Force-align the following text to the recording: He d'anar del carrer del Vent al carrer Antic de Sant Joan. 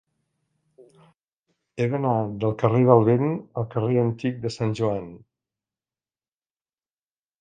He 0.81 1.85
d'anar 1.91 2.13
del 2.43 2.55
carrer 2.63 2.81
del 2.89 3.05
Vent 3.09 3.27
al 3.63 3.67
carrer 3.75 4.01
Antic 4.07 4.41
de 4.47 4.53
Sant 4.57 4.75
Joan. 4.81 5.07